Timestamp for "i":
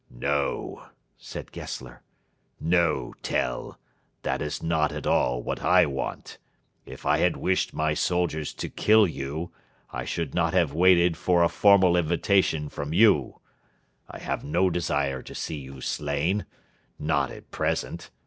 5.61-5.85, 7.05-7.17, 9.91-10.05, 14.09-14.17